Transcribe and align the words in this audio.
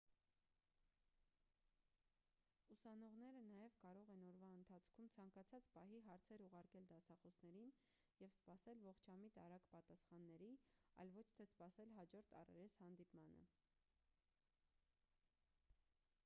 ուսանողները 2.75 3.41
նաև 3.49 3.75
կարող 3.83 4.09
են 4.13 4.23
օրվա 4.29 4.47
ընթացքում 4.61 5.11
ցանկացած 5.17 5.69
պահի 5.77 6.01
հարցեր 6.07 6.43
ուղարկել 6.47 6.89
դասախոսներին 6.93 7.75
և 8.23 8.33
սպասել 8.39 8.83
ողջամիտ 8.87 9.39
արագ 9.45 9.69
պատասխանների 9.77 10.51
այլ 11.07 11.15
ոչ 11.21 11.27
թե 11.39 11.49
սպասել 11.53 11.95
հաջորդ 12.01 12.37
առերես 12.43 12.81
հանդիպմանը 12.85 13.47